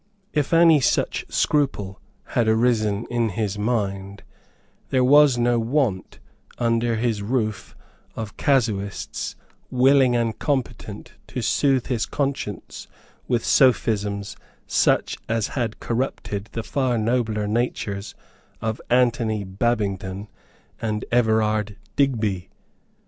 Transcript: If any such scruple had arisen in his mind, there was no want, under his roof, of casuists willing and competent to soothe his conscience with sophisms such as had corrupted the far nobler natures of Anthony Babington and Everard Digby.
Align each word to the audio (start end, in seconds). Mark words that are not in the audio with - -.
If 0.33 0.51
any 0.51 0.79
such 0.81 1.25
scruple 1.29 2.01
had 2.33 2.47
arisen 2.47 3.05
in 3.11 3.29
his 3.29 3.59
mind, 3.59 4.23
there 4.89 5.03
was 5.03 5.37
no 5.37 5.59
want, 5.59 6.17
under 6.57 6.95
his 6.95 7.21
roof, 7.21 7.75
of 8.15 8.35
casuists 8.35 9.35
willing 9.69 10.15
and 10.15 10.39
competent 10.39 11.13
to 11.27 11.43
soothe 11.43 11.85
his 11.85 12.07
conscience 12.07 12.87
with 13.27 13.45
sophisms 13.45 14.35
such 14.65 15.17
as 15.29 15.49
had 15.49 15.79
corrupted 15.79 16.49
the 16.53 16.63
far 16.63 16.97
nobler 16.97 17.47
natures 17.47 18.15
of 18.59 18.81
Anthony 18.89 19.43
Babington 19.43 20.29
and 20.81 21.05
Everard 21.11 21.75
Digby. 21.95 22.49